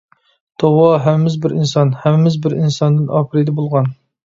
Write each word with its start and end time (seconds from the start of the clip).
توۋا، 0.63 0.87
ھەممىمىز 1.07 1.35
بىر 1.43 1.55
ئىنسان، 1.59 1.93
ھەممىمىز 2.07 2.39
بىر 2.47 2.57
ئىنساندىن 2.59 3.15
ئاپىرىدە 3.21 3.57
بولغان. 3.63 3.97